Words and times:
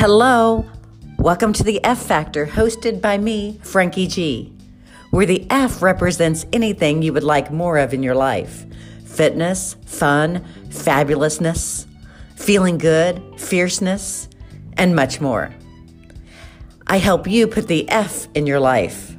Hello, 0.00 0.64
welcome 1.18 1.52
to 1.52 1.62
the 1.62 1.84
F 1.84 2.02
Factor, 2.02 2.46
hosted 2.46 3.02
by 3.02 3.18
me, 3.18 3.60
Frankie 3.62 4.06
G, 4.06 4.50
where 5.10 5.26
the 5.26 5.46
F 5.50 5.82
represents 5.82 6.46
anything 6.54 7.02
you 7.02 7.12
would 7.12 7.22
like 7.22 7.52
more 7.52 7.76
of 7.76 7.92
in 7.92 8.02
your 8.02 8.14
life 8.14 8.64
fitness, 9.04 9.76
fun, 9.84 10.42
fabulousness, 10.68 11.84
feeling 12.34 12.78
good, 12.78 13.22
fierceness, 13.38 14.30
and 14.78 14.96
much 14.96 15.20
more. 15.20 15.54
I 16.86 16.96
help 16.96 17.26
you 17.26 17.46
put 17.46 17.68
the 17.68 17.86
F 17.90 18.26
in 18.34 18.46
your 18.46 18.58
life. 18.58 19.14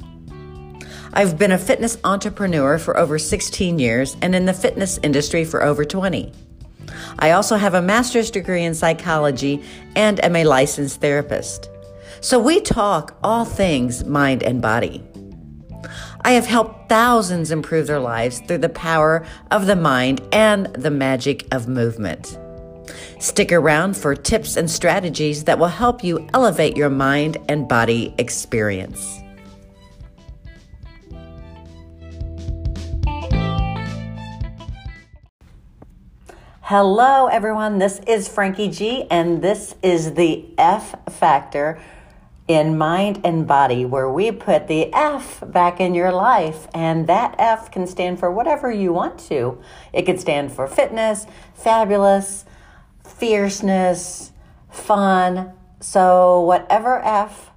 I've 1.12 1.38
been 1.38 1.52
a 1.52 1.58
fitness 1.58 1.96
entrepreneur 2.02 2.76
for 2.76 2.96
over 2.96 3.20
16 3.20 3.78
years 3.78 4.16
and 4.20 4.34
in 4.34 4.46
the 4.46 4.52
fitness 4.52 4.98
industry 5.04 5.44
for 5.44 5.62
over 5.62 5.84
20. 5.84 6.32
I 7.22 7.30
also 7.30 7.54
have 7.54 7.74
a 7.74 7.80
master's 7.80 8.32
degree 8.32 8.64
in 8.64 8.74
psychology 8.74 9.62
and 9.94 10.22
am 10.24 10.34
a 10.34 10.42
licensed 10.42 11.00
therapist. 11.00 11.70
So 12.20 12.36
we 12.40 12.60
talk 12.60 13.16
all 13.22 13.44
things 13.44 14.04
mind 14.04 14.42
and 14.42 14.60
body. 14.60 15.04
I 16.22 16.32
have 16.32 16.46
helped 16.46 16.88
thousands 16.88 17.52
improve 17.52 17.86
their 17.86 18.00
lives 18.00 18.40
through 18.40 18.58
the 18.58 18.68
power 18.68 19.24
of 19.52 19.66
the 19.66 19.76
mind 19.76 20.20
and 20.32 20.66
the 20.74 20.90
magic 20.90 21.46
of 21.52 21.68
movement. 21.68 22.36
Stick 23.20 23.52
around 23.52 23.96
for 23.96 24.16
tips 24.16 24.56
and 24.56 24.68
strategies 24.68 25.44
that 25.44 25.60
will 25.60 25.68
help 25.68 26.02
you 26.02 26.28
elevate 26.34 26.76
your 26.76 26.90
mind 26.90 27.36
and 27.48 27.68
body 27.68 28.12
experience. 28.18 29.21
Hello, 36.66 37.26
everyone. 37.26 37.78
This 37.78 38.00
is 38.06 38.28
Frankie 38.28 38.68
G, 38.68 39.04
and 39.10 39.42
this 39.42 39.74
is 39.82 40.14
the 40.14 40.44
F 40.56 40.94
Factor 41.10 41.82
in 42.46 42.78
Mind 42.78 43.20
and 43.24 43.48
Body, 43.48 43.84
where 43.84 44.08
we 44.08 44.30
put 44.30 44.68
the 44.68 44.94
F 44.94 45.42
back 45.44 45.80
in 45.80 45.92
your 45.92 46.12
life. 46.12 46.68
And 46.72 47.08
that 47.08 47.34
F 47.36 47.72
can 47.72 47.88
stand 47.88 48.20
for 48.20 48.30
whatever 48.30 48.70
you 48.70 48.92
want 48.92 49.18
to. 49.26 49.60
It 49.92 50.02
could 50.02 50.20
stand 50.20 50.52
for 50.52 50.68
fitness, 50.68 51.26
fabulous, 51.52 52.44
fierceness, 53.04 54.30
fun. 54.70 55.54
So, 55.80 56.42
whatever 56.42 57.00
F 57.04 57.50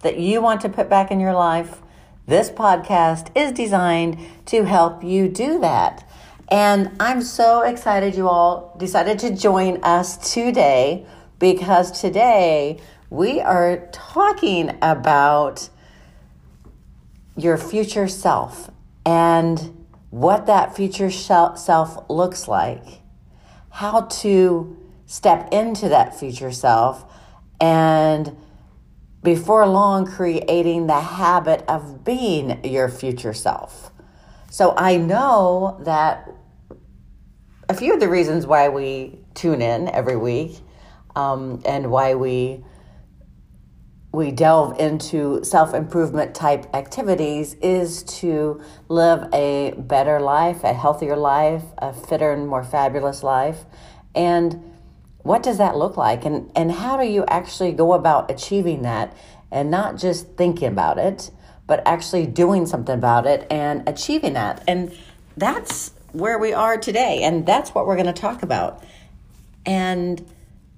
that 0.00 0.18
you 0.18 0.40
want 0.40 0.62
to 0.62 0.70
put 0.70 0.88
back 0.88 1.10
in 1.10 1.20
your 1.20 1.34
life, 1.34 1.82
this 2.26 2.48
podcast 2.48 3.30
is 3.36 3.52
designed 3.52 4.18
to 4.46 4.64
help 4.64 5.04
you 5.04 5.28
do 5.28 5.58
that. 5.60 6.07
And 6.50 6.96
I'm 6.98 7.20
so 7.20 7.60
excited 7.60 8.14
you 8.14 8.28
all 8.28 8.74
decided 8.78 9.18
to 9.20 9.34
join 9.34 9.80
us 9.82 10.32
today 10.32 11.06
because 11.38 12.00
today 12.00 12.80
we 13.10 13.40
are 13.40 13.88
talking 13.92 14.76
about 14.80 15.68
your 17.36 17.58
future 17.58 18.08
self 18.08 18.70
and 19.04 19.86
what 20.10 20.46
that 20.46 20.74
future 20.74 21.10
self 21.10 22.08
looks 22.08 22.48
like, 22.48 23.02
how 23.68 24.02
to 24.02 24.76
step 25.04 25.52
into 25.52 25.88
that 25.90 26.18
future 26.18 26.50
self, 26.50 27.04
and 27.60 28.36
before 29.22 29.66
long, 29.66 30.06
creating 30.06 30.86
the 30.86 31.00
habit 31.00 31.62
of 31.68 32.04
being 32.04 32.64
your 32.64 32.88
future 32.88 33.34
self. 33.34 33.90
So 34.50 34.74
I 34.76 34.96
know 34.96 35.78
that 35.84 36.30
a 37.68 37.74
few 37.74 37.92
of 37.92 38.00
the 38.00 38.08
reasons 38.08 38.46
why 38.46 38.68
we 38.68 39.18
tune 39.34 39.60
in 39.60 39.88
every 39.88 40.16
week 40.16 40.58
um, 41.14 41.60
and 41.66 41.90
why 41.90 42.14
we 42.14 42.64
we 44.10 44.30
delve 44.30 44.80
into 44.80 45.44
self 45.44 45.74
improvement 45.74 46.34
type 46.34 46.66
activities 46.74 47.54
is 47.60 48.02
to 48.04 48.60
live 48.88 49.28
a 49.34 49.74
better 49.76 50.18
life, 50.18 50.64
a 50.64 50.72
healthier 50.72 51.16
life, 51.16 51.62
a 51.76 51.92
fitter 51.92 52.32
and 52.32 52.48
more 52.48 52.64
fabulous 52.64 53.22
life. 53.22 53.66
And 54.14 54.74
what 55.18 55.42
does 55.42 55.58
that 55.58 55.76
look 55.76 55.98
like? 55.98 56.24
And, 56.24 56.50
and 56.56 56.72
how 56.72 56.96
do 56.96 57.06
you 57.06 57.26
actually 57.26 57.72
go 57.72 57.92
about 57.92 58.30
achieving 58.30 58.80
that 58.82 59.14
and 59.50 59.70
not 59.70 59.98
just 59.98 60.36
thinking 60.36 60.68
about 60.68 60.96
it, 60.98 61.30
but 61.66 61.86
actually 61.86 62.26
doing 62.26 62.64
something 62.64 62.94
about 62.94 63.26
it 63.26 63.46
and 63.50 63.86
achieving 63.86 64.32
that? 64.32 64.64
And 64.66 64.96
that's 65.36 65.92
where 66.12 66.38
we 66.38 66.52
are 66.52 66.76
today. 66.76 67.22
And 67.22 67.46
that's 67.46 67.70
what 67.70 67.86
we're 67.86 67.96
going 67.96 68.06
to 68.06 68.12
talk 68.12 68.42
about. 68.42 68.84
And 69.66 70.24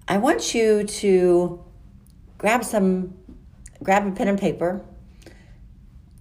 I 0.08 0.18
want 0.18 0.54
you 0.54 0.84
to 0.84 1.64
grab 2.38 2.64
some, 2.64 3.14
grab 3.82 4.06
a 4.06 4.10
pen 4.10 4.28
and 4.28 4.38
paper, 4.38 4.84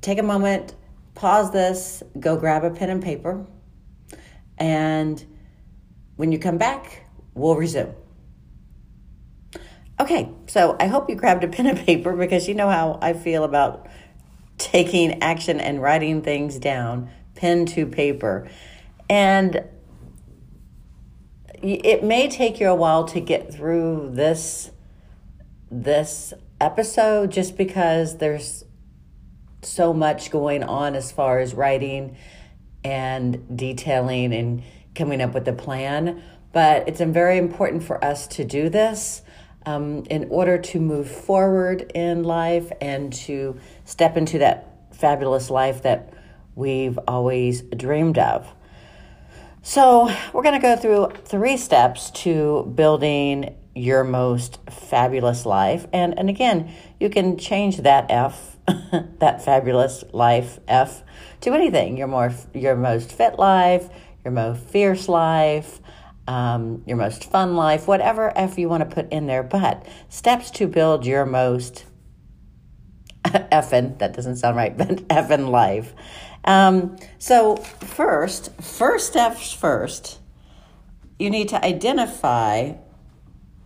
take 0.01 0.19
a 0.19 0.23
moment, 0.23 0.75
pause 1.15 1.51
this, 1.51 2.03
go 2.19 2.37
grab 2.37 2.63
a 2.63 2.69
pen 2.69 2.89
and 2.89 3.03
paper. 3.03 3.45
And 4.57 5.25
when 6.17 6.31
you 6.31 6.39
come 6.39 6.57
back, 6.57 7.05
we'll 7.33 7.55
resume. 7.55 7.95
Okay, 9.99 10.29
so 10.47 10.77
I 10.79 10.87
hope 10.87 11.09
you 11.09 11.15
grabbed 11.15 11.43
a 11.43 11.47
pen 11.47 11.67
and 11.67 11.77
paper 11.77 12.15
because 12.15 12.47
you 12.47 12.53
know 12.53 12.69
how 12.69 12.99
I 13.01 13.13
feel 13.13 13.43
about 13.43 13.87
taking 14.57 15.21
action 15.21 15.59
and 15.59 15.81
writing 15.81 16.21
things 16.21 16.57
down, 16.59 17.09
pen 17.35 17.65
to 17.67 17.85
paper. 17.85 18.49
And 19.09 19.63
it 21.61 22.03
may 22.03 22.29
take 22.29 22.59
you 22.59 22.69
a 22.69 22.75
while 22.75 23.05
to 23.05 23.19
get 23.19 23.53
through 23.53 24.11
this 24.13 24.71
this 25.71 26.33
episode 26.59 27.31
just 27.31 27.57
because 27.57 28.17
there's 28.17 28.63
so 29.61 29.93
much 29.93 30.31
going 30.31 30.63
on 30.63 30.95
as 30.95 31.11
far 31.11 31.39
as 31.39 31.53
writing 31.53 32.15
and 32.83 33.57
detailing 33.57 34.33
and 34.33 34.63
coming 34.95 35.21
up 35.21 35.33
with 35.33 35.47
a 35.47 35.53
plan. 35.53 36.21
But 36.51 36.87
it's 36.87 37.01
very 37.01 37.37
important 37.37 37.83
for 37.83 38.03
us 38.03 38.25
to 38.27 38.45
do 38.45 38.69
this 38.69 39.21
um, 39.65 40.05
in 40.09 40.27
order 40.29 40.57
to 40.57 40.79
move 40.79 41.09
forward 41.09 41.91
in 41.93 42.23
life 42.23 42.71
and 42.81 43.13
to 43.13 43.59
step 43.85 44.17
into 44.17 44.39
that 44.39 44.95
fabulous 44.95 45.49
life 45.49 45.83
that 45.83 46.13
we've 46.55 46.97
always 47.07 47.61
dreamed 47.61 48.17
of. 48.17 48.53
So, 49.61 50.09
we're 50.31 50.43
going 50.43 50.59
to 50.59 50.61
go 50.61 50.77
through 50.77 51.09
three 51.25 51.57
steps 51.57 52.11
to 52.11 52.71
building 52.75 53.57
your 53.75 54.03
most 54.03 54.59
fabulous 54.69 55.45
life. 55.45 55.85
And, 55.91 56.17
and 56.17 56.29
again, 56.29 56.73
you 56.99 57.09
can 57.09 57.37
change 57.37 57.77
that 57.77 58.09
F, 58.09 58.57
that 59.19 59.43
fabulous 59.43 60.03
life 60.13 60.59
F, 60.67 61.03
to 61.41 61.53
anything 61.53 61.97
your, 61.97 62.07
more, 62.07 62.33
your 62.53 62.75
most 62.75 63.11
fit 63.11 63.37
life, 63.37 63.89
your 64.23 64.31
most 64.31 64.61
fierce 64.61 65.07
life, 65.09 65.81
um, 66.27 66.83
your 66.85 66.97
most 66.97 67.29
fun 67.29 67.55
life, 67.55 67.87
whatever 67.87 68.31
F 68.37 68.57
you 68.57 68.69
want 68.69 68.87
to 68.87 68.95
put 68.95 69.11
in 69.11 69.27
there. 69.27 69.43
But 69.43 69.85
steps 70.07 70.51
to 70.51 70.67
build 70.67 71.05
your 71.05 71.25
most 71.25 71.85
effing, 73.25 73.97
that 73.99 74.13
doesn't 74.13 74.37
sound 74.37 74.55
right, 74.55 74.77
but 74.77 75.07
effing 75.09 75.49
life. 75.49 75.93
Um, 76.49 76.95
so, 77.19 77.57
first, 77.57 78.59
first 78.59 79.05
steps 79.05 79.53
first, 79.53 80.17
you 81.19 81.29
need 81.29 81.49
to 81.49 81.63
identify 81.63 82.73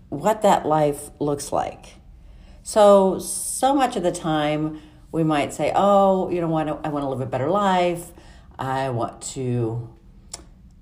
what 0.10 0.42
that 0.42 0.66
life 0.66 1.10
looks 1.18 1.54
like. 1.54 1.94
So, 2.62 3.20
so 3.20 3.74
much 3.74 3.96
of 3.96 4.04
the 4.04 4.12
time, 4.12 4.82
we 5.14 5.24
might 5.24 5.54
say, 5.54 5.72
"Oh, 5.74 6.30
you 6.30 6.42
know, 6.42 6.50
what? 6.50 6.68
I 6.68 6.90
want 6.90 7.04
to 7.04 7.08
live 7.08 7.22
a 7.22 7.26
better 7.26 7.50
life. 7.50 8.12
I 8.60 8.90
want 8.90 9.22
to, 9.36 9.88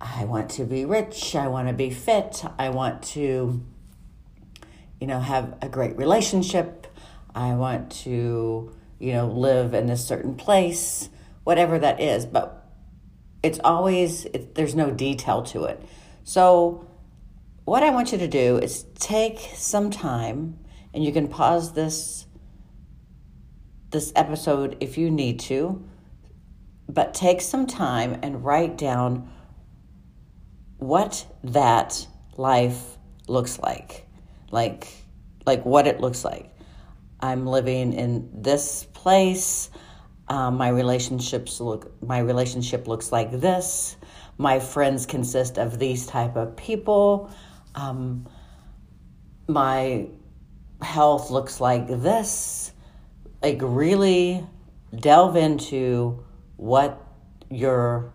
I 0.01 0.25
want 0.25 0.49
to 0.51 0.65
be 0.65 0.85
rich. 0.85 1.35
I 1.35 1.49
want 1.49 1.67
to 1.67 1.73
be 1.75 1.91
fit. 1.91 2.43
I 2.57 2.69
want 2.69 3.03
to, 3.13 3.63
you 4.99 5.05
know, 5.05 5.19
have 5.19 5.55
a 5.61 5.69
great 5.69 5.95
relationship. 5.97 6.87
I 7.35 7.53
want 7.53 7.91
to, 8.05 8.75
you 8.97 9.13
know, 9.13 9.27
live 9.27 9.75
in 9.75 9.91
a 9.91 9.97
certain 9.97 10.33
place." 10.33 11.09
Whatever 11.43 11.79
that 11.79 11.99
is, 11.99 12.25
but 12.25 12.67
it's 13.43 13.59
always, 13.63 14.25
it, 14.25 14.55
there's 14.55 14.75
no 14.75 14.91
detail 14.91 15.41
to 15.43 15.63
it. 15.65 15.81
So, 16.23 16.87
what 17.65 17.83
I 17.83 17.91
want 17.91 18.11
you 18.11 18.17
to 18.17 18.27
do 18.27 18.57
is 18.57 18.85
take 18.95 19.39
some 19.55 19.91
time, 19.91 20.59
and 20.93 21.03
you 21.03 21.11
can 21.11 21.27
pause 21.27 21.73
this 21.73 22.25
this 23.91 24.13
episode 24.15 24.77
if 24.79 24.97
you 24.97 25.11
need 25.11 25.39
to, 25.41 25.83
but 26.87 27.13
take 27.13 27.41
some 27.41 27.67
time 27.67 28.17
and 28.23 28.43
write 28.43 28.77
down 28.77 29.29
what 30.77 31.25
that 31.43 32.07
life 32.37 32.97
looks 33.27 33.59
like. 33.59 34.07
Like 34.49 34.87
like 35.45 35.65
what 35.65 35.87
it 35.87 35.99
looks 35.99 36.23
like. 36.23 36.49
I'm 37.19 37.45
living 37.45 37.93
in 37.93 38.29
this 38.41 38.85
place. 38.93 39.69
Um, 40.31 40.55
my 40.55 40.69
relationships 40.69 41.59
look. 41.59 41.91
My 42.01 42.19
relationship 42.19 42.87
looks 42.87 43.11
like 43.11 43.31
this. 43.31 43.97
My 44.37 44.59
friends 44.59 45.05
consist 45.05 45.57
of 45.57 45.77
these 45.77 46.05
type 46.05 46.37
of 46.37 46.55
people. 46.55 47.29
Um, 47.75 48.29
my 49.49 50.07
health 50.81 51.31
looks 51.31 51.59
like 51.59 51.85
this. 51.89 52.71
Like, 53.43 53.57
really 53.61 54.47
delve 54.95 55.35
into 55.35 56.23
what 56.55 57.05
your 57.49 58.13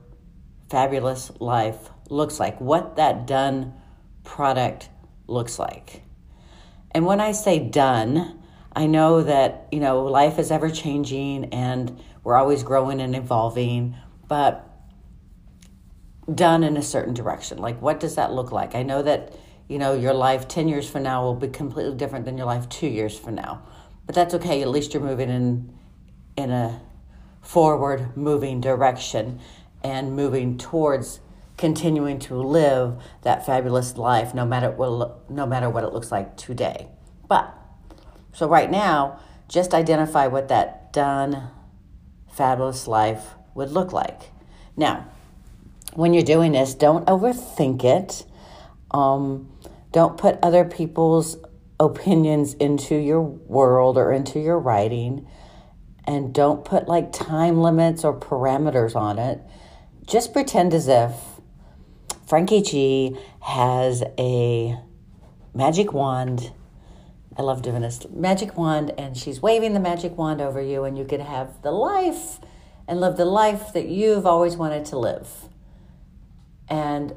fabulous 0.70 1.30
life 1.38 1.90
looks 2.08 2.40
like, 2.40 2.58
what 2.62 2.96
that 2.96 3.26
done 3.26 3.74
product 4.24 4.88
looks 5.26 5.58
like. 5.58 6.02
And 6.92 7.04
when 7.04 7.20
I 7.20 7.32
say 7.32 7.58
done, 7.58 8.42
I 8.76 8.87
know 8.87 9.23
that, 9.23 9.69
you 9.73 9.81
know, 9.81 10.05
life 10.05 10.38
is 10.38 10.50
ever 10.50 10.69
changing 10.69 11.46
and 11.46 11.99
we're 12.23 12.37
always 12.37 12.62
growing 12.62 13.00
and 13.00 13.17
evolving, 13.17 13.96
but 14.28 14.70
done 16.32 16.62
in 16.62 16.76
a 16.76 16.82
certain 16.82 17.14
direction. 17.14 17.56
Like, 17.56 17.81
what 17.81 17.99
does 17.99 18.17
that 18.17 18.34
look 18.34 18.52
like? 18.52 18.75
I 18.75 18.82
know 18.82 19.00
that, 19.00 19.34
you 19.67 19.78
know, 19.78 19.94
your 19.94 20.12
life 20.12 20.46
10 20.46 20.69
years 20.69 20.87
from 20.90 21.05
now 21.05 21.23
will 21.23 21.34
be 21.34 21.49
completely 21.49 21.96
different 21.96 22.26
than 22.26 22.37
your 22.37 22.46
life 22.46 22.69
two 22.69 22.87
years 22.87 23.19
from 23.19 23.37
now. 23.37 23.62
But 24.05 24.14
that's 24.14 24.34
okay. 24.34 24.61
At 24.61 24.69
least 24.69 24.93
you're 24.93 25.02
moving 25.02 25.31
in, 25.31 25.75
in 26.37 26.50
a 26.50 26.82
forward 27.40 28.14
moving 28.14 28.61
direction 28.61 29.40
and 29.82 30.14
moving 30.14 30.58
towards 30.58 31.20
continuing 31.56 32.19
to 32.19 32.34
live 32.34 33.02
that 33.23 33.46
fabulous 33.46 33.96
life 33.96 34.34
no 34.34 34.44
matter 34.44 34.70
what 34.70 35.31
no 35.31 35.46
matter 35.46 35.70
what 35.70 35.82
it 35.82 35.94
looks 35.94 36.12
like 36.12 36.37
today. 36.37 36.88
But 37.26 37.56
so 38.37 38.47
right 38.47 38.71
now, 38.71 39.19
just 39.49 39.73
identify 39.73 40.27
what 40.27 40.49
that 40.49 40.93
done 40.93 41.49
fabulous 42.31 42.87
life 42.87 43.31
would 43.55 43.71
look 43.71 43.94
like. 43.94 44.31
Now, 44.77 45.06
when 45.94 46.12
you're 46.12 46.23
doing 46.23 46.53
this, 46.53 46.75
don't 46.75 47.06
overthink 47.06 47.83
it. 47.83 48.27
Um, 48.91 49.50
don't 49.91 50.19
put 50.19 50.38
other 50.43 50.67
people's 50.67 51.38
opinions 51.81 52.53
into 52.53 52.94
your 52.94 53.23
world 53.23 53.97
or 53.97 54.12
into 54.12 54.38
your 54.38 54.59
writing. 54.59 55.27
And 56.05 56.35
don't 56.35 56.62
put 56.62 56.88
like 56.88 57.12
time 57.12 57.62
limits 57.62 58.05
or 58.05 58.21
parameters 58.21 58.94
on 58.94 59.19
it. 59.19 59.41
Just 60.06 60.35
pretend 60.35 60.75
as 60.75 60.88
if 60.88 61.15
Frankie 62.27 62.61
G 62.61 63.17
has 63.41 64.05
a 64.19 64.79
magic 65.55 65.94
wand. 65.94 66.53
I 67.38 67.43
love 67.43 67.62
doing 67.62 67.83
this 67.83 68.06
magic 68.11 68.56
wand, 68.56 68.93
and 68.97 69.17
she's 69.17 69.43
waving 69.43 69.75
the 69.75 69.81
magic 69.81 70.17
wand 70.17 70.41
over 70.41 70.61
you, 70.61 70.85
and 70.85 70.97
you 70.97 71.05
can 71.05 71.21
have 71.21 71.62
the 71.62 71.71
life 71.71 72.41
and 72.88 73.00
live 73.00 73.17
the 73.17 73.25
life 73.25 73.73
that 73.73 73.88
you've 73.88 74.27
always 74.27 74.56
wanted 74.56 74.85
to 74.87 74.99
live. 74.99 75.29
And 76.69 77.15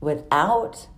without 0.00 0.88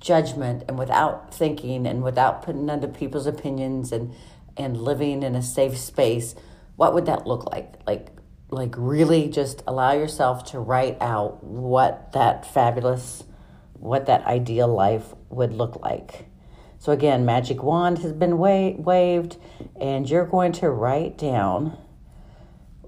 judgment 0.00 0.62
and 0.68 0.78
without 0.78 1.34
thinking 1.34 1.86
and 1.86 2.02
without 2.02 2.42
putting 2.42 2.68
under 2.68 2.86
people's 2.86 3.26
opinions 3.26 3.90
and 3.90 4.14
and 4.56 4.76
living 4.76 5.24
in 5.24 5.34
a 5.34 5.42
safe 5.42 5.76
space, 5.76 6.36
what 6.76 6.94
would 6.94 7.06
that 7.06 7.26
look 7.26 7.50
like? 7.50 7.74
Like 7.86 8.08
like 8.50 8.74
really 8.76 9.28
just 9.28 9.62
allow 9.66 9.92
yourself 9.92 10.44
to 10.44 10.60
write 10.60 10.96
out 11.00 11.42
what 11.42 12.12
that 12.12 12.46
fabulous 12.46 13.24
what 13.72 14.06
that 14.06 14.24
ideal 14.24 14.68
life 14.68 15.12
would 15.28 15.52
look 15.52 15.76
like 15.82 16.26
so 16.84 16.92
again 16.92 17.24
magic 17.24 17.62
wand 17.62 17.98
has 17.98 18.12
been 18.12 18.36
wa- 18.36 18.74
waved 18.76 19.38
and 19.80 20.10
you're 20.10 20.26
going 20.26 20.52
to 20.52 20.68
write 20.68 21.16
down 21.16 21.78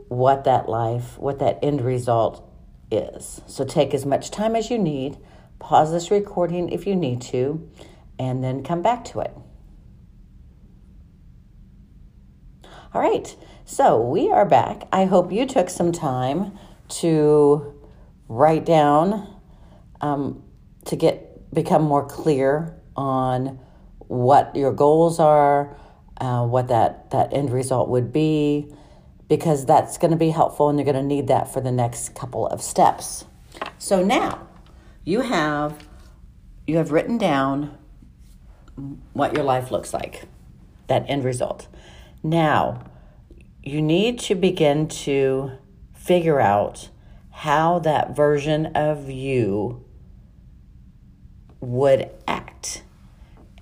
what 0.08 0.44
that 0.44 0.68
life 0.68 1.16
what 1.18 1.38
that 1.38 1.58
end 1.62 1.80
result 1.80 2.46
is 2.90 3.40
so 3.46 3.64
take 3.64 3.94
as 3.94 4.04
much 4.04 4.30
time 4.30 4.54
as 4.54 4.70
you 4.70 4.76
need 4.78 5.16
pause 5.58 5.92
this 5.92 6.10
recording 6.10 6.68
if 6.68 6.86
you 6.86 6.94
need 6.94 7.22
to 7.22 7.68
and 8.18 8.44
then 8.44 8.62
come 8.62 8.82
back 8.82 9.02
to 9.04 9.20
it 9.20 9.34
all 12.92 13.00
right 13.00 13.36
so 13.68 14.00
we 14.00 14.30
are 14.30 14.46
back. 14.46 14.86
I 14.92 15.06
hope 15.06 15.32
you 15.32 15.44
took 15.44 15.68
some 15.70 15.90
time 15.90 16.56
to 17.00 17.74
write 18.28 18.64
down 18.64 19.26
um, 20.00 20.44
to 20.84 20.94
get 20.94 21.52
become 21.52 21.82
more 21.82 22.06
clear 22.06 22.80
on 22.94 23.58
what 24.08 24.54
your 24.54 24.72
goals 24.72 25.18
are, 25.18 25.76
uh, 26.20 26.46
what 26.46 26.68
that 26.68 27.10
that 27.10 27.32
end 27.32 27.52
result 27.52 27.88
would 27.88 28.12
be, 28.12 28.72
because 29.28 29.66
that's 29.66 29.98
going 29.98 30.10
to 30.10 30.16
be 30.16 30.30
helpful, 30.30 30.68
and 30.68 30.78
you're 30.78 30.84
going 30.84 30.96
to 30.96 31.02
need 31.02 31.28
that 31.28 31.52
for 31.52 31.60
the 31.60 31.72
next 31.72 32.14
couple 32.14 32.46
of 32.46 32.62
steps. 32.62 33.24
So 33.78 34.04
now 34.04 34.46
you 35.04 35.20
have 35.22 35.86
you 36.66 36.76
have 36.76 36.92
written 36.92 37.18
down 37.18 37.76
what 39.12 39.34
your 39.34 39.44
life 39.44 39.70
looks 39.70 39.94
like, 39.94 40.24
that 40.88 41.04
end 41.08 41.24
result. 41.24 41.68
Now 42.22 42.84
you 43.62 43.82
need 43.82 44.18
to 44.20 44.34
begin 44.34 44.86
to 44.88 45.52
figure 45.94 46.40
out 46.40 46.88
how 47.30 47.80
that 47.80 48.14
version 48.14 48.66
of 48.66 49.10
you 49.10 49.84
would 51.60 52.08
act 52.28 52.82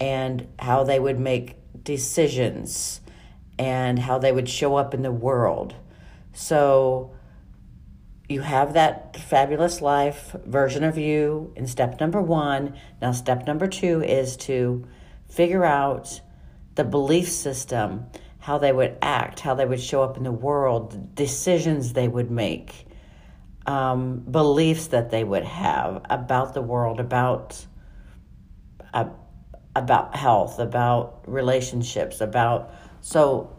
and 0.00 0.46
how 0.58 0.84
they 0.84 0.98
would 0.98 1.18
make 1.18 1.56
decisions 1.82 3.00
and 3.58 3.98
how 3.98 4.18
they 4.18 4.32
would 4.32 4.48
show 4.48 4.76
up 4.76 4.94
in 4.94 5.02
the 5.02 5.12
world. 5.12 5.74
So 6.32 7.14
you 8.28 8.40
have 8.40 8.72
that 8.74 9.16
fabulous 9.16 9.80
life 9.80 10.34
version 10.44 10.82
of 10.82 10.96
you 10.98 11.52
in 11.56 11.66
step 11.66 12.00
number 12.00 12.20
one. 12.20 12.74
Now, 13.00 13.12
step 13.12 13.46
number 13.46 13.66
two 13.66 14.02
is 14.02 14.36
to 14.38 14.86
figure 15.28 15.64
out 15.64 16.20
the 16.74 16.84
belief 16.84 17.28
system 17.28 18.06
how 18.38 18.58
they 18.58 18.72
would 18.72 18.96
act, 19.00 19.40
how 19.40 19.54
they 19.54 19.64
would 19.64 19.80
show 19.80 20.02
up 20.02 20.16
in 20.16 20.22
the 20.22 20.32
world, 20.32 20.92
the 20.92 20.98
decisions 20.98 21.92
they 21.92 22.08
would 22.08 22.30
make, 22.30 22.86
um, 23.66 24.18
beliefs 24.18 24.88
that 24.88 25.10
they 25.10 25.24
would 25.24 25.44
have 25.44 26.04
about 26.10 26.52
the 26.54 26.60
world, 26.60 27.00
about 27.00 27.64
uh, 28.92 29.08
about 29.76 30.16
health, 30.16 30.58
about 30.58 31.22
relationships, 31.26 32.20
about 32.20 32.72
so 33.00 33.56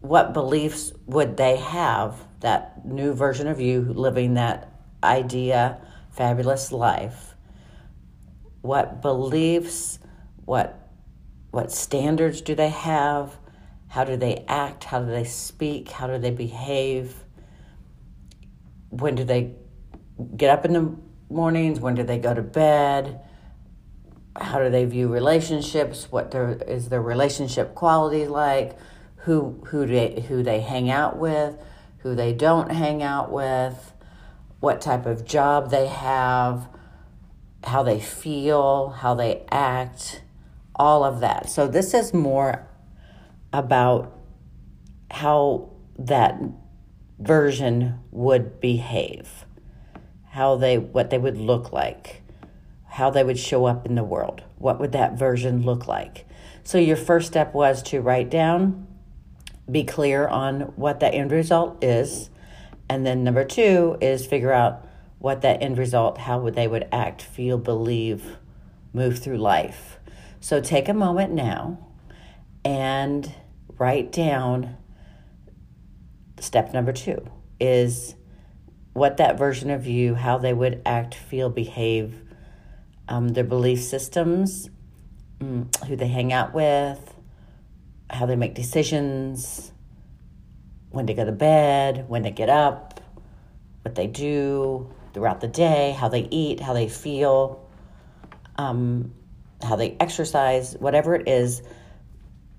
what 0.00 0.32
beliefs 0.32 0.92
would 1.06 1.36
they 1.36 1.56
have 1.56 2.16
that 2.40 2.84
new 2.84 3.12
version 3.12 3.46
of 3.46 3.60
you 3.60 3.82
living 3.94 4.34
that 4.34 4.72
idea 5.04 5.78
fabulous 6.10 6.72
life 6.72 7.34
what 8.62 9.00
beliefs 9.00 10.00
what 10.44 10.88
what 11.50 11.70
standards 11.70 12.40
do 12.40 12.54
they 12.54 12.68
have 12.68 13.36
how 13.92 14.04
do 14.04 14.16
they 14.16 14.42
act? 14.48 14.84
How 14.84 15.00
do 15.00 15.10
they 15.10 15.24
speak? 15.24 15.90
How 15.90 16.06
do 16.06 16.16
they 16.16 16.30
behave? 16.30 17.14
When 18.88 19.16
do 19.16 19.22
they 19.22 19.54
get 20.34 20.48
up 20.48 20.64
in 20.64 20.72
the 20.72 20.96
mornings? 21.28 21.78
When 21.78 21.94
do 21.94 22.02
they 22.02 22.16
go 22.16 22.32
to 22.32 22.40
bed? 22.40 23.20
How 24.36 24.58
do 24.58 24.70
they 24.70 24.84
view 24.84 25.08
relationships? 25.08 26.08
What 26.10 26.30
their, 26.30 26.52
is 26.66 26.88
their 26.88 27.02
relationship 27.02 27.74
quality 27.74 28.26
like? 28.26 28.76
Who 29.24 29.62
who 29.66 29.86
they 29.86 30.24
who 30.28 30.42
they 30.42 30.60
hang 30.60 30.90
out 30.90 31.18
with? 31.18 31.56
Who 31.98 32.14
they 32.14 32.32
don't 32.32 32.72
hang 32.72 33.02
out 33.02 33.30
with? 33.30 33.92
What 34.60 34.80
type 34.80 35.06
of 35.06 35.24
job 35.24 35.70
they 35.70 35.86
have? 35.86 36.68
How 37.64 37.82
they 37.82 38.00
feel? 38.00 38.88
How 38.88 39.14
they 39.14 39.44
act? 39.50 40.22
All 40.74 41.04
of 41.04 41.20
that. 41.20 41.48
So 41.48 41.68
this 41.68 41.94
is 41.94 42.12
more 42.12 42.66
about 43.52 44.18
how 45.10 45.70
that 45.98 46.40
version 47.18 48.00
would 48.10 48.60
behave, 48.60 49.44
how 50.30 50.56
they 50.56 50.78
what 50.78 51.10
they 51.10 51.18
would 51.18 51.36
look 51.36 51.72
like, 51.72 52.21
how 52.92 53.10
they 53.10 53.24
would 53.24 53.38
show 53.38 53.64
up 53.64 53.86
in 53.86 53.94
the 53.94 54.04
world. 54.04 54.42
What 54.58 54.78
would 54.78 54.92
that 54.92 55.18
version 55.18 55.62
look 55.62 55.88
like? 55.88 56.26
So 56.62 56.76
your 56.78 56.96
first 56.96 57.26
step 57.26 57.54
was 57.54 57.82
to 57.84 58.00
write 58.00 58.30
down, 58.30 58.86
be 59.70 59.82
clear 59.82 60.28
on 60.28 60.72
what 60.76 61.00
that 61.00 61.14
end 61.14 61.32
result 61.32 61.82
is, 61.82 62.28
and 62.90 63.06
then 63.06 63.24
number 63.24 63.44
2 63.44 63.96
is 64.02 64.26
figure 64.26 64.52
out 64.52 64.86
what 65.18 65.40
that 65.40 65.62
end 65.62 65.78
result, 65.78 66.18
how 66.18 66.38
would 66.40 66.54
they 66.54 66.68
would 66.68 66.86
act, 66.92 67.22
feel, 67.22 67.56
believe, 67.56 68.36
move 68.92 69.18
through 69.20 69.38
life. 69.38 69.98
So 70.40 70.60
take 70.60 70.88
a 70.88 70.94
moment 70.94 71.32
now 71.32 71.78
and 72.64 73.32
write 73.78 74.12
down 74.12 74.76
step 76.40 76.74
number 76.74 76.92
two 76.92 77.24
is 77.60 78.16
what 78.92 79.16
that 79.16 79.38
version 79.38 79.70
of 79.70 79.86
you, 79.86 80.14
how 80.14 80.36
they 80.36 80.52
would 80.52 80.82
act, 80.84 81.14
feel, 81.14 81.48
behave, 81.48 82.21
um, 83.08 83.28
their 83.28 83.44
belief 83.44 83.82
systems, 83.82 84.70
um, 85.40 85.70
who 85.86 85.96
they 85.96 86.08
hang 86.08 86.32
out 86.32 86.54
with, 86.54 87.14
how 88.10 88.26
they 88.26 88.36
make 88.36 88.54
decisions, 88.54 89.72
when 90.90 91.06
they 91.06 91.14
go 91.14 91.24
to 91.24 91.32
bed, 91.32 92.08
when 92.08 92.22
they 92.22 92.30
get 92.30 92.48
up, 92.48 93.00
what 93.82 93.94
they 93.94 94.06
do 94.06 94.90
throughout 95.14 95.40
the 95.40 95.48
day, 95.48 95.96
how 95.98 96.08
they 96.08 96.28
eat, 96.30 96.60
how 96.60 96.72
they 96.72 96.88
feel, 96.88 97.68
um, 98.56 99.12
how 99.62 99.76
they 99.76 99.96
exercise, 99.98 100.74
whatever 100.78 101.14
it 101.14 101.28
is 101.28 101.62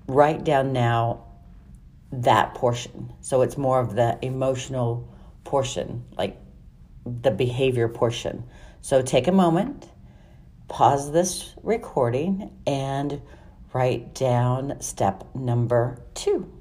write 0.08 0.44
down 0.44 0.74
now 0.74 1.24
that 2.12 2.54
portion. 2.56 3.14
So 3.22 3.42
it's 3.42 3.58
more 3.58 3.80
of 3.80 3.96
the 3.96 4.18
emotional 4.22 5.08
portion, 5.44 6.04
like 6.18 6.38
the 7.06 7.32
behavior 7.32 7.88
portion. 7.88 8.44
So 8.82 9.02
take 9.02 9.28
a 9.28 9.32
moment, 9.32 9.90
pause 10.74 11.12
this 11.12 11.54
recording, 11.62 12.50
and 12.66 13.22
write 13.74 14.16
down 14.16 14.76
step 14.82 15.24
number 15.36 16.02
two. 16.16 16.52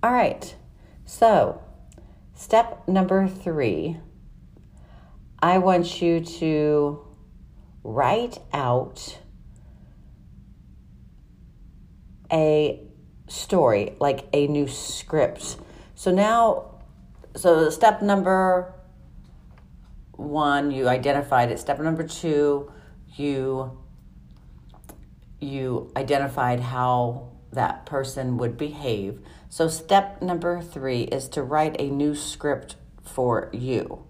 All 0.00 0.12
right, 0.12 0.54
so 1.04 1.60
step 2.36 2.86
number 2.86 3.26
three, 3.26 3.96
I 5.40 5.58
want 5.58 6.00
you 6.00 6.20
to 6.20 7.04
write 7.82 8.38
out 8.52 9.18
a 12.32 12.82
story, 13.28 13.96
like 14.00 14.26
a 14.32 14.46
new 14.46 14.68
script. 14.68 15.56
So 15.94 16.10
now, 16.10 16.80
so 17.36 17.70
step 17.70 18.02
number 18.02 18.74
one, 20.12 20.70
you 20.70 20.88
identified 20.88 21.50
it. 21.50 21.58
Step 21.58 21.80
number 21.80 22.06
two, 22.06 22.72
you 23.16 23.78
you 25.40 25.92
identified 25.96 26.60
how 26.60 27.28
that 27.52 27.86
person 27.86 28.36
would 28.38 28.56
behave. 28.56 29.20
So, 29.48 29.68
step 29.68 30.20
number 30.20 30.60
three 30.60 31.02
is 31.02 31.28
to 31.30 31.42
write 31.42 31.76
a 31.80 31.88
new 31.88 32.14
script 32.14 32.76
for 33.02 33.48
you, 33.52 34.04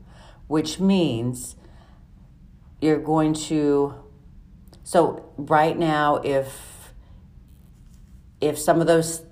which 0.47 0.81
means 0.81 1.57
you're 2.81 2.99
going 2.99 3.35
to. 3.35 3.95
So, 4.83 5.33
right 5.37 5.79
now, 5.79 6.17
if 6.17 6.78
if 8.41 8.59
some 8.59 8.81
of 8.81 8.87
those 8.87 9.25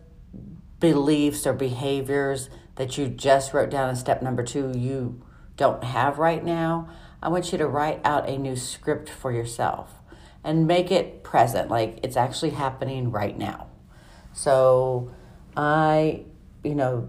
beliefs 0.81 1.47
or 1.47 1.53
behaviors 1.53 2.51
that 2.77 2.99
you 2.99 3.09
just 3.09 3.55
wrote 3.55 3.71
down 3.71 3.89
in 3.89 3.97
step 3.97 4.23
number 4.23 4.43
two 4.43 4.73
you 4.77 5.23
don't 5.57 5.83
have 5.85 6.19
right 6.19 6.45
now, 6.45 6.89
I 7.23 7.29
want 7.29 7.51
you 7.51 7.59
to 7.59 7.67
write 7.67 8.01
out 8.05 8.29
a 8.29 8.37
new 8.37 8.57
script 8.57 9.09
for 9.09 9.33
yourself 9.33 9.95
and 10.45 10.67
make 10.67 10.93
it 10.93 11.25
present, 11.25 11.71
like 11.71 11.99
it's 12.03 12.17
actually 12.17 12.51
happening 12.51 13.11
right 13.11 13.37
now. 13.37 13.67
So 14.33 15.13
I, 15.57 16.25
you 16.63 16.75
know, 16.75 17.09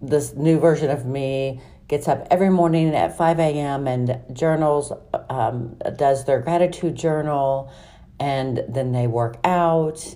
this 0.00 0.34
new 0.34 0.58
version 0.58 0.90
of 0.90 1.06
me 1.06 1.60
gets 1.88 2.06
up 2.06 2.26
every 2.30 2.50
morning 2.50 2.94
at 2.94 3.16
5 3.16 3.38
a.m. 3.38 3.86
and 3.86 4.20
journals, 4.32 4.92
um, 5.28 5.76
does 5.96 6.24
their 6.24 6.40
gratitude 6.40 6.94
journal, 6.94 7.72
and 8.20 8.62
then 8.68 8.92
they 8.92 9.06
work 9.06 9.38
out, 9.44 10.14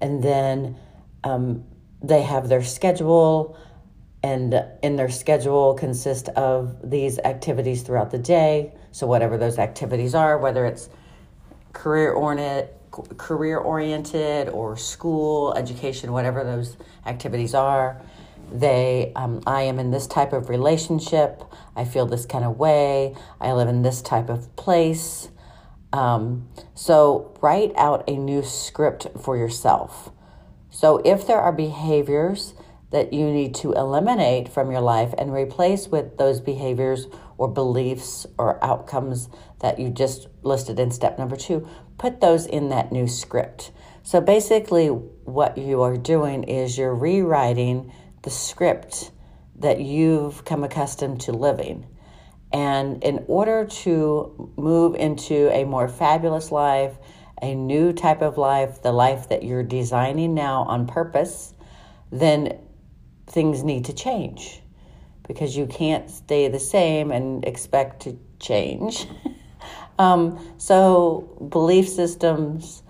and 0.00 0.22
then 0.22 0.76
um, 1.24 1.64
they 2.02 2.22
have 2.22 2.48
their 2.48 2.62
schedule, 2.62 3.58
and 4.22 4.64
in 4.82 4.96
their 4.96 5.10
schedule 5.10 5.74
consist 5.74 6.28
of 6.30 6.90
these 6.90 7.18
activities 7.20 7.82
throughout 7.82 8.10
the 8.10 8.18
day. 8.18 8.72
So 8.92 9.06
whatever 9.06 9.38
those 9.38 9.58
activities 9.58 10.14
are, 10.14 10.38
whether 10.38 10.66
it's 10.66 10.88
career 11.72 12.10
oriented 12.12 12.74
career 13.16 13.58
oriented 13.58 14.48
or 14.48 14.76
school, 14.76 15.52
education, 15.54 16.12
whatever 16.12 16.44
those 16.44 16.76
activities 17.06 17.54
are. 17.54 18.00
They, 18.50 19.12
um, 19.14 19.42
I 19.46 19.62
am 19.62 19.78
in 19.78 19.90
this 19.90 20.06
type 20.06 20.32
of 20.32 20.48
relationship. 20.48 21.42
I 21.76 21.84
feel 21.84 22.06
this 22.06 22.24
kind 22.24 22.44
of 22.44 22.58
way. 22.58 23.14
I 23.40 23.52
live 23.52 23.68
in 23.68 23.82
this 23.82 24.00
type 24.00 24.30
of 24.30 24.54
place. 24.56 25.28
Um, 25.92 26.48
so 26.74 27.36
write 27.40 27.72
out 27.76 28.04
a 28.08 28.16
new 28.16 28.42
script 28.42 29.06
for 29.20 29.36
yourself. 29.36 30.10
So 30.70 30.98
if 31.04 31.26
there 31.26 31.40
are 31.40 31.52
behaviors 31.52 32.54
that 32.90 33.12
you 33.12 33.30
need 33.30 33.54
to 33.54 33.72
eliminate 33.72 34.48
from 34.48 34.70
your 34.70 34.80
life 34.80 35.14
and 35.18 35.32
replace 35.32 35.88
with 35.88 36.16
those 36.16 36.40
behaviors 36.40 37.06
or 37.36 37.48
beliefs 37.48 38.26
or 38.38 38.62
outcomes 38.64 39.28
that 39.60 39.78
you 39.78 39.90
just 39.90 40.28
listed 40.42 40.78
in 40.78 40.90
step 40.90 41.18
number 41.18 41.36
two, 41.36 41.68
put 41.98 42.20
those 42.20 42.46
in 42.46 42.68
that 42.70 42.92
new 42.92 43.06
script. 43.06 43.70
So 44.02 44.20
basically, 44.20 44.88
what 44.88 45.58
you 45.58 45.82
are 45.82 45.96
doing 45.96 46.44
is 46.44 46.78
you're 46.78 46.94
rewriting 46.94 47.92
the 48.22 48.30
script 48.30 49.10
that 49.56 49.80
you've 49.80 50.44
come 50.44 50.64
accustomed 50.64 51.20
to 51.22 51.32
living. 51.32 51.86
And 52.52 53.02
in 53.04 53.24
order 53.28 53.66
to 53.66 54.52
move 54.56 54.94
into 54.94 55.50
a 55.52 55.64
more 55.64 55.88
fabulous 55.88 56.50
life, 56.50 56.96
a 57.42 57.54
new 57.54 57.92
type 57.92 58.22
of 58.22 58.38
life, 58.38 58.82
the 58.82 58.92
life 58.92 59.28
that 59.28 59.42
you're 59.42 59.62
designing 59.62 60.34
now 60.34 60.62
on 60.62 60.86
purpose, 60.86 61.54
then 62.10 62.58
things 63.26 63.62
need 63.62 63.84
to 63.84 63.92
change 63.92 64.62
because 65.26 65.56
you 65.56 65.66
can't 65.66 66.10
stay 66.10 66.48
the 66.48 66.58
same 66.58 67.12
and 67.12 67.44
expect 67.44 68.00
to 68.02 68.18
change. 68.40 69.06
um, 69.98 70.54
so, 70.56 71.48
belief 71.50 71.86
systems, 71.86 72.82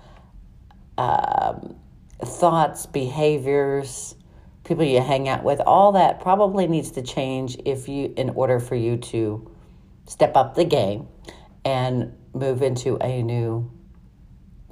um, 0.96 1.74
thoughts, 2.22 2.86
behaviors, 2.86 4.14
people 4.68 4.84
you 4.84 5.00
hang 5.00 5.28
out 5.28 5.42
with, 5.42 5.60
all 5.60 5.92
that 5.92 6.20
probably 6.20 6.66
needs 6.66 6.90
to 6.92 7.02
change 7.02 7.56
if 7.64 7.88
you, 7.88 8.12
in 8.16 8.30
order 8.30 8.60
for 8.60 8.76
you 8.76 8.98
to 8.98 9.50
step 10.06 10.36
up 10.36 10.54
the 10.54 10.64
game 10.64 11.08
and 11.64 12.14
move 12.34 12.62
into 12.62 12.96
a 13.02 13.22
new 13.22 13.70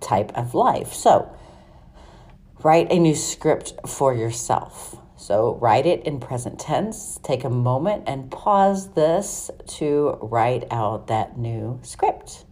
type 0.01 0.31
of 0.37 0.55
life. 0.55 0.93
So, 0.93 1.35
write 2.63 2.93
a 2.93 2.99
new 2.99 3.15
script 3.15 3.73
for 3.87 4.15
yourself. 4.15 4.97
So 5.17 5.57
write 5.61 5.87
it 5.87 6.05
in 6.05 6.21
present 6.21 6.61
tense. 6.61 7.19
Take 7.23 7.45
a 7.45 7.51
moment 7.51 8.05
and 8.07 8.31
pause 8.31 8.91
this 8.91 9.51
to 9.79 10.19
write 10.21 10.65
out 10.71 11.07
that 11.09 11.39
new 11.39 11.81
script. 11.83 12.46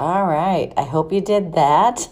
All 0.00 0.26
right, 0.26 0.72
I 0.76 0.82
hope 0.82 1.12
you 1.12 1.20
did 1.20 1.54
that. 1.54 2.08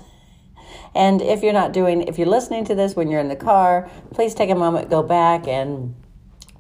And 0.94 1.20
if 1.20 1.42
you're 1.42 1.52
not 1.52 1.72
doing, 1.72 2.02
if 2.02 2.16
you're 2.16 2.28
listening 2.28 2.64
to 2.66 2.76
this 2.76 2.94
when 2.94 3.10
you're 3.10 3.20
in 3.20 3.28
the 3.28 3.34
car, 3.34 3.90
please 4.12 4.34
take 4.34 4.50
a 4.50 4.54
moment, 4.54 4.88
go 4.88 5.02
back, 5.02 5.48
and 5.48 5.96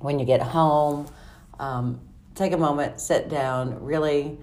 when 0.00 0.18
you 0.18 0.24
get 0.24 0.42
home, 0.42 1.06
um, 1.60 2.00
take 2.34 2.52
a 2.52 2.56
moment, 2.56 3.00
sit 3.00 3.28
down, 3.28 3.84
really 3.84 4.36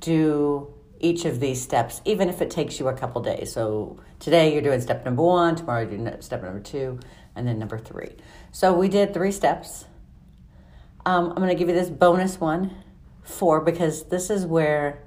do 0.00 0.74
each 1.00 1.24
of 1.24 1.40
these 1.40 1.62
steps, 1.62 2.02
even 2.04 2.28
if 2.28 2.42
it 2.42 2.50
takes 2.50 2.78
you 2.78 2.88
a 2.88 2.94
couple 2.94 3.22
days. 3.22 3.50
So 3.52 3.98
today 4.18 4.52
you're 4.52 4.62
doing 4.62 4.82
step 4.82 5.06
number 5.06 5.22
one, 5.22 5.56
tomorrow 5.56 5.80
you're 5.80 5.96
doing 5.96 6.20
step 6.20 6.42
number 6.42 6.60
two, 6.60 7.00
and 7.34 7.48
then 7.48 7.58
number 7.58 7.78
three. 7.78 8.14
So 8.52 8.74
we 8.74 8.88
did 8.88 9.14
three 9.14 9.32
steps. 9.32 9.86
Um, 11.06 11.30
I'm 11.30 11.36
going 11.36 11.48
to 11.48 11.54
give 11.54 11.68
you 11.68 11.74
this 11.74 11.88
bonus 11.88 12.38
one, 12.38 12.74
four, 13.22 13.62
because 13.62 14.04
this 14.04 14.28
is 14.28 14.44
where 14.44 15.05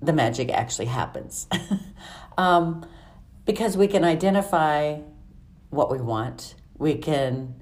the 0.00 0.12
magic 0.12 0.50
actually 0.50 0.86
happens. 0.86 1.46
um, 2.38 2.86
because 3.44 3.76
we 3.76 3.86
can 3.86 4.04
identify 4.04 5.00
what 5.70 5.90
we 5.90 5.98
want, 5.98 6.54
we 6.78 6.94
can 6.94 7.54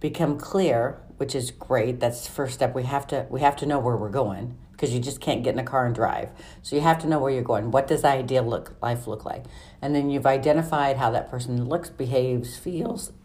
become 0.00 0.38
clear, 0.38 1.00
which 1.16 1.34
is 1.34 1.50
great. 1.50 2.00
That's 2.00 2.26
the 2.26 2.32
first 2.32 2.54
step. 2.54 2.74
We 2.74 2.84
have 2.84 3.06
to 3.08 3.26
we 3.30 3.40
have 3.40 3.56
to 3.56 3.66
know 3.66 3.78
where 3.78 3.96
we're 3.96 4.10
going 4.10 4.56
because 4.72 4.94
you 4.94 5.00
just 5.00 5.20
can't 5.20 5.42
get 5.42 5.54
in 5.54 5.58
a 5.58 5.64
car 5.64 5.86
and 5.86 5.94
drive. 5.94 6.30
So 6.62 6.76
you 6.76 6.82
have 6.82 7.00
to 7.00 7.08
know 7.08 7.18
where 7.18 7.32
you're 7.32 7.42
going. 7.42 7.72
What 7.72 7.88
does 7.88 8.04
ideal 8.04 8.44
look 8.44 8.76
life 8.80 9.08
look 9.08 9.24
like? 9.24 9.44
And 9.82 9.92
then 9.92 10.08
you've 10.08 10.26
identified 10.26 10.98
how 10.98 11.10
that 11.10 11.28
person 11.28 11.64
looks, 11.64 11.90
behaves, 11.90 12.56
feels. 12.56 13.12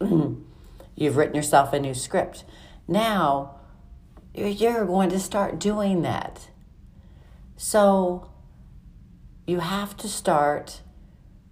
you've 0.96 1.16
written 1.16 1.36
yourself 1.36 1.72
a 1.72 1.78
new 1.78 1.94
script. 1.94 2.44
Now 2.88 3.60
you're 4.34 4.84
going 4.84 5.10
to 5.10 5.20
start 5.20 5.60
doing 5.60 6.02
that. 6.02 6.48
So 7.56 8.30
you 9.46 9.60
have 9.60 9.96
to 9.98 10.08
start 10.08 10.80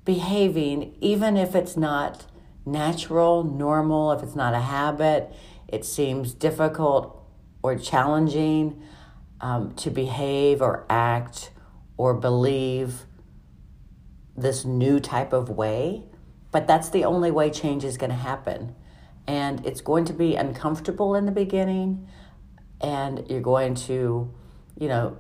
behaving 0.04 0.96
even 1.00 1.36
if 1.36 1.54
it's 1.54 1.76
not 1.76 2.26
natural, 2.64 3.44
normal, 3.44 4.12
if 4.12 4.22
it's 4.22 4.36
not 4.36 4.54
a 4.54 4.60
habit, 4.60 5.32
it 5.68 5.84
seems 5.84 6.34
difficult 6.34 7.18
or 7.62 7.76
challenging 7.76 8.82
um, 9.40 9.74
to 9.74 9.90
behave 9.90 10.62
or 10.62 10.86
act 10.88 11.50
or 11.96 12.14
believe 12.14 13.06
this 14.36 14.64
new 14.64 14.98
type 14.98 15.32
of 15.32 15.50
way, 15.50 16.04
but 16.50 16.66
that's 16.66 16.88
the 16.90 17.04
only 17.04 17.30
way 17.30 17.50
change 17.50 17.84
is 17.84 17.96
going 17.96 18.10
to 18.10 18.16
happen. 18.16 18.74
And 19.26 19.64
it's 19.66 19.80
going 19.80 20.04
to 20.06 20.12
be 20.12 20.34
uncomfortable 20.34 21.14
in 21.14 21.26
the 21.26 21.32
beginning, 21.32 22.08
and 22.80 23.24
you're 23.28 23.40
going 23.40 23.74
to, 23.74 24.32
you 24.78 24.88
know, 24.88 25.16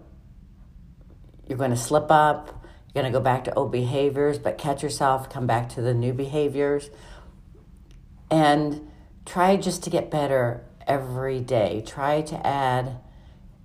you're 1.46 1.58
going 1.58 1.70
to 1.70 1.76
slip 1.76 2.10
up, 2.10 2.61
You're 2.94 3.02
going 3.02 3.12
to 3.12 3.18
go 3.18 3.22
back 3.22 3.44
to 3.44 3.54
old 3.54 3.72
behaviors, 3.72 4.38
but 4.38 4.58
catch 4.58 4.82
yourself, 4.82 5.30
come 5.30 5.46
back 5.46 5.70
to 5.70 5.80
the 5.80 5.94
new 5.94 6.12
behaviors, 6.12 6.90
and 8.30 8.90
try 9.24 9.56
just 9.56 9.82
to 9.84 9.90
get 9.90 10.10
better 10.10 10.64
every 10.86 11.40
day. 11.40 11.82
Try 11.86 12.20
to 12.22 12.46
add, 12.46 13.00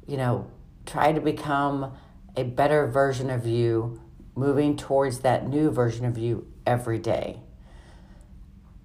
you 0.06 0.16
know, 0.16 0.50
try 0.86 1.12
to 1.12 1.20
become 1.20 1.94
a 2.38 2.44
better 2.44 2.88
version 2.88 3.30
of 3.30 3.46
you, 3.46 4.02
moving 4.36 4.78
towards 4.78 5.20
that 5.20 5.48
new 5.48 5.72
version 5.72 6.06
of 6.06 6.18
you 6.18 6.48
every 6.66 7.00
day. 7.00 7.42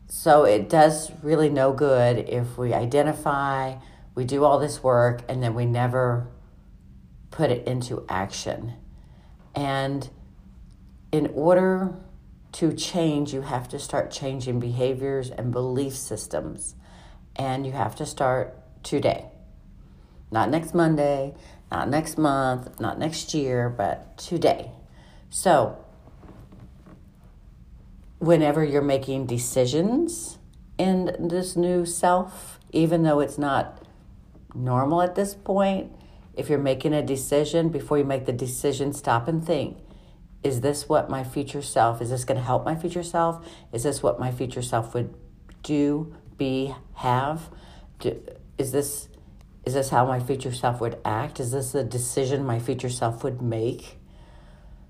So 0.09 0.45
it 0.45 0.69
does 0.69 1.13
really 1.23 1.51
no 1.51 1.73
good 1.73 2.19
if 2.29 2.59
we 2.59 2.75
identify, 2.75 3.77
we 4.15 4.25
do 4.25 4.45
all 4.45 4.59
this 4.59 4.83
work, 4.83 5.23
and 5.29 5.43
then 5.43 5.55
we 5.55 5.67
never 5.67 6.29
put 7.31 7.51
it 7.51 7.67
into 7.67 8.05
action. 8.09 8.75
And 9.55 10.09
in 11.13 11.31
order 11.35 11.95
to 12.53 12.73
change, 12.73 13.33
you 13.33 13.43
have 13.43 13.69
to 13.69 13.79
start 13.79 14.11
changing 14.11 14.59
behaviors 14.59 15.31
and 15.31 15.53
belief 15.53 15.95
systems. 15.95 16.75
And 17.37 17.65
you 17.67 17.73
have 17.73 17.95
to 17.97 18.07
start 18.07 18.55
today. 18.83 19.27
Not 20.31 20.51
next 20.51 20.75
Monday, 20.75 21.35
not 21.71 21.89
next 21.89 22.19
month, 22.19 22.81
not 22.81 22.99
next 22.99 23.35
year, 23.35 23.69
but 23.69 24.17
today. 24.17 24.71
So, 25.31 25.79
whenever 28.19 28.65
you're 28.65 28.83
making 28.83 29.27
decisions 29.27 30.39
in 30.79 31.17
this 31.19 31.57
new 31.57 31.85
self, 31.87 32.59
even 32.71 33.03
though 33.03 33.21
it's 33.21 33.39
not 33.39 33.87
normal 34.55 35.03
at 35.03 35.15
this 35.15 35.35
point, 35.35 35.93
if 36.35 36.49
you're 36.49 36.59
making 36.59 36.95
a 36.95 37.03
decision, 37.03 37.69
before 37.69 37.99
you 37.99 38.05
make 38.05 38.25
the 38.25 38.33
decision, 38.33 38.93
stop 38.93 39.29
and 39.29 39.45
think 39.45 39.82
is 40.43 40.61
this 40.61 40.89
what 40.89 41.09
my 41.09 41.25
future 41.25 41.63
self 41.63 42.01
is 42.03 42.11
this 42.11 42.25
going 42.25 42.39
to 42.39 42.45
help 42.45 42.65
my 42.65 42.75
future 42.75 43.03
self? 43.03 43.47
Is 43.73 43.85
this 43.85 44.03
what 44.03 44.19
my 44.19 44.31
future 44.31 44.63
self 44.63 44.95
would 44.95 45.15
do 45.63 46.15
be 46.37 46.75
have? 46.95 47.51
Do, 48.01 48.21
is 48.59 48.73
this 48.73 49.09
is 49.65 49.75
this 49.75 49.91
how 49.91 50.05
my 50.05 50.19
future 50.19 50.53
self 50.53 50.81
would 50.81 50.99
act? 51.05 51.39
Is 51.39 51.53
this 51.53 51.75
a 51.75 51.85
decision 51.85 52.45
my 52.45 52.59
future 52.59 52.89
self 52.89 53.23
would 53.23 53.41
make? 53.41 53.99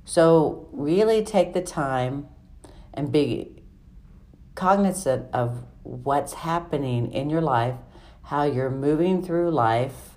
So 0.05 0.69
really 0.73 1.23
take 1.23 1.53
the 1.53 1.61
time 1.61 2.29
and 2.95 3.13
be 3.13 3.63
cognizant 4.55 5.29
of 5.33 5.65
what's 5.83 6.35
happening 6.35 7.13
in 7.13 7.31
your 7.31 7.41
life 7.41 7.77
how 8.25 8.45
you're 8.45 8.71
moving 8.71 9.23
through 9.23 9.51
life 9.51 10.17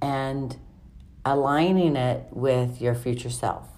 and 0.00 0.56
aligning 1.24 1.96
it 1.96 2.26
with 2.30 2.80
your 2.80 2.94
future 2.94 3.30
self 3.30 3.68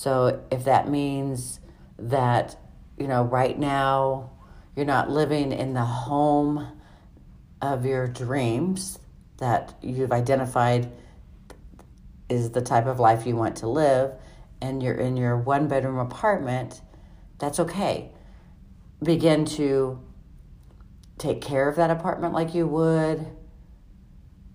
so 0.00 0.42
if 0.50 0.64
that 0.64 0.88
means 0.88 1.60
that, 1.98 2.56
you 2.96 3.06
know, 3.06 3.22
right 3.22 3.58
now 3.58 4.30
you're 4.74 4.86
not 4.86 5.10
living 5.10 5.52
in 5.52 5.74
the 5.74 5.84
home 5.84 6.66
of 7.60 7.84
your 7.84 8.08
dreams 8.08 8.98
that 9.40 9.74
you've 9.82 10.10
identified 10.10 10.90
is 12.30 12.52
the 12.52 12.62
type 12.62 12.86
of 12.86 12.98
life 12.98 13.26
you 13.26 13.36
want 13.36 13.56
to 13.56 13.68
live 13.68 14.12
and 14.62 14.82
you're 14.82 14.94
in 14.94 15.18
your 15.18 15.36
one 15.36 15.68
bedroom 15.68 15.98
apartment, 15.98 16.80
that's 17.38 17.60
okay. 17.60 18.10
Begin 19.02 19.44
to 19.44 20.00
take 21.18 21.42
care 21.42 21.68
of 21.68 21.76
that 21.76 21.90
apartment 21.90 22.32
like 22.32 22.54
you 22.54 22.66
would 22.66 23.26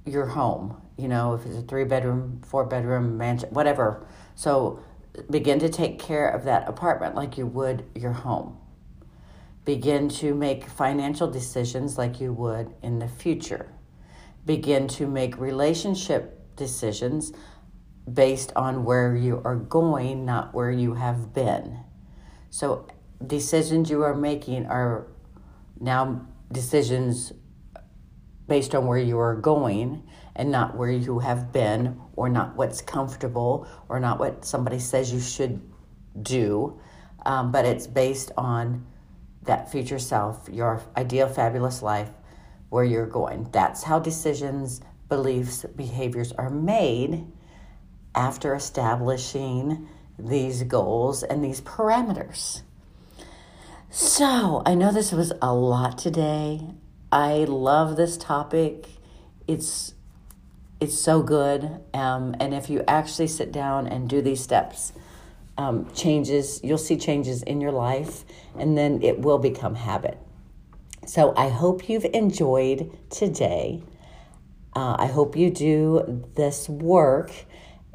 your 0.08 0.26
home. 0.26 0.82
You 0.98 1.08
know, 1.08 1.36
if 1.36 1.46
it's 1.46 1.56
a 1.56 1.62
three 1.62 1.84
bedroom, 1.84 2.42
four 2.44 2.66
bedroom 2.66 3.20
mansion, 3.20 3.50
whatever. 3.52 4.08
So 4.34 4.80
begin 5.30 5.60
to 5.60 5.70
take 5.70 6.00
care 6.00 6.30
of 6.30 6.44
that 6.46 6.68
apartment 6.68 7.16
like 7.16 7.38
you 7.38 7.48
would 7.48 7.86
your 7.96 8.14
home. 8.14 8.58
Begin 9.64 10.10
to 10.10 10.36
make 10.36 10.66
financial 10.66 11.30
decisions 11.30 11.98
like 11.98 12.20
you 12.20 12.32
would 12.34 12.74
in 12.84 13.00
the 13.00 13.08
future. 13.08 13.74
Begin 14.46 14.88
to 14.90 15.08
make 15.08 15.38
relationship 15.38 16.56
decisions 16.56 17.34
based 18.12 18.52
on 18.56 18.84
where 18.84 19.16
you 19.16 19.42
are 19.44 19.56
going, 19.56 20.26
not 20.26 20.54
where 20.54 20.70
you 20.70 20.94
have 20.94 21.34
been. 21.34 21.80
So, 22.52 22.88
decisions 23.26 23.90
you 23.90 24.04
are 24.04 24.14
making 24.14 24.68
are 24.68 25.08
now 25.80 26.28
decisions 26.52 27.34
based 28.48 28.76
on 28.76 28.86
where 28.86 29.00
you 29.00 29.18
are 29.18 29.36
going 29.36 30.04
and 30.36 30.52
not 30.52 30.76
where 30.76 30.92
you 30.92 31.20
have 31.20 31.52
been 31.52 32.00
or 32.16 32.30
not 32.30 32.56
what's 32.56 32.82
comfortable 32.82 33.68
or 33.90 34.00
not 34.00 34.20
what 34.20 34.46
somebody 34.46 34.80
says 34.80 35.12
you 35.12 35.20
should 35.20 35.62
do, 36.22 36.80
um, 37.26 37.52
but 37.52 37.66
it's 37.66 37.88
based 37.88 38.32
on 38.38 38.86
that 39.44 39.72
future 39.72 40.00
self, 40.00 40.50
your 40.52 40.82
ideal, 40.98 41.28
fabulous 41.28 41.82
life, 41.82 42.10
where 42.70 42.84
you're 42.84 43.06
going. 43.06 43.48
That's 43.52 43.84
how 43.84 44.00
decisions, 44.00 44.82
beliefs, 45.08 45.66
behaviors 45.76 46.32
are 46.34 46.50
made 46.50 47.26
after 48.14 48.56
establishing 48.56 49.88
these 50.18 50.64
goals 50.64 51.24
and 51.24 51.44
these 51.44 51.62
parameters. 51.62 52.62
So, 53.90 54.62
I 54.66 54.76
know 54.76 54.92
this 54.92 55.12
was 55.12 55.32
a 55.42 55.54
lot 55.54 55.98
today. 55.98 56.62
I 57.12 57.46
love 57.46 57.96
this 57.96 58.18
topic. 58.18 58.88
It's 59.48 59.95
it's 60.80 61.00
so 61.00 61.22
good. 61.22 61.82
Um, 61.94 62.36
and 62.40 62.54
if 62.54 62.70
you 62.70 62.84
actually 62.88 63.28
sit 63.28 63.52
down 63.52 63.88
and 63.88 64.10
do 64.10 64.22
these 64.22 64.42
steps, 64.42 64.94
um, 65.58 65.90
changes, 65.94 66.60
you'll 66.64 66.78
see 66.78 66.98
changes 66.98 67.42
in 67.44 67.62
your 67.62 67.72
life, 67.72 68.26
and 68.58 68.78
then 68.78 69.02
it 69.02 69.20
will 69.20 69.38
become 69.38 69.76
habit. 69.76 70.18
So 71.06 71.34
I 71.38 71.50
hope 71.50 71.88
you've 71.88 72.06
enjoyed 72.06 72.98
today. 73.10 73.84
Uh, 74.76 74.96
I 75.00 75.06
hope 75.08 75.38
you 75.38 75.50
do 75.50 76.26
this 76.36 76.68
work, 76.68 77.32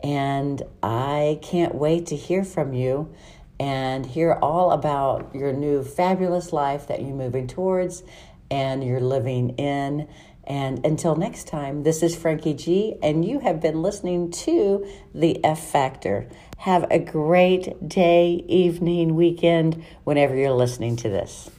and 0.02 0.62
I 0.82 1.38
can't 1.42 1.74
wait 1.74 2.06
to 2.06 2.16
hear 2.16 2.44
from 2.44 2.72
you 2.72 3.12
and 3.58 4.06
hear 4.06 4.32
all 4.40 4.70
about 4.70 5.34
your 5.34 5.52
new 5.52 5.84
fabulous 5.84 6.50
life 6.50 6.86
that 6.86 7.02
you're 7.02 7.14
moving 7.14 7.46
towards 7.46 8.02
and 8.50 8.82
you're 8.82 9.00
living 9.00 9.50
in. 9.50 10.08
And 10.50 10.84
until 10.84 11.14
next 11.14 11.46
time, 11.46 11.84
this 11.84 12.02
is 12.02 12.16
Frankie 12.16 12.54
G, 12.54 12.96
and 13.04 13.24
you 13.24 13.38
have 13.38 13.60
been 13.60 13.82
listening 13.82 14.32
to 14.32 14.84
The 15.14 15.38
F 15.44 15.70
Factor. 15.70 16.28
Have 16.58 16.90
a 16.90 16.98
great 16.98 17.88
day, 17.88 18.44
evening, 18.48 19.14
weekend, 19.14 19.84
whenever 20.02 20.34
you're 20.34 20.50
listening 20.50 20.96
to 20.96 21.08
this. 21.08 21.50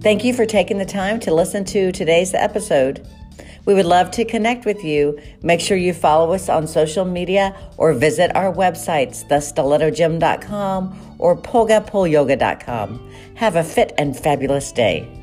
Thank 0.00 0.24
you 0.24 0.34
for 0.34 0.44
taking 0.44 0.78
the 0.78 0.84
time 0.84 1.20
to 1.20 1.32
listen 1.32 1.64
to 1.66 1.92
today's 1.92 2.34
episode. 2.34 3.06
We 3.64 3.74
would 3.74 3.86
love 3.86 4.10
to 4.12 4.24
connect 4.24 4.64
with 4.64 4.82
you. 4.82 5.20
Make 5.40 5.60
sure 5.60 5.76
you 5.76 5.94
follow 5.94 6.32
us 6.32 6.48
on 6.48 6.66
social 6.66 7.04
media 7.04 7.56
or 7.76 7.92
visit 7.92 8.34
our 8.34 8.52
websites, 8.52 9.24
thestilettogym.com 9.28 11.11
or 11.22 11.36
pogapolyoga.com. 11.36 13.10
Have 13.36 13.56
a 13.56 13.62
fit 13.62 13.92
and 13.96 14.18
fabulous 14.18 14.72
day. 14.72 15.21